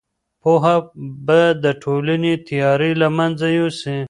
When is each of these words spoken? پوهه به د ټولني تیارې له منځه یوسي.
پوهه 0.41 0.75
به 1.25 1.41
د 1.63 1.65
ټولني 1.83 2.33
تیارې 2.47 2.91
له 3.01 3.07
منځه 3.17 3.47
یوسي. 3.57 3.97